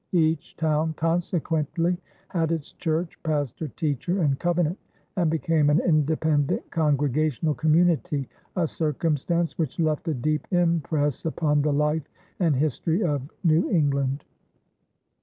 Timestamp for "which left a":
9.59-10.15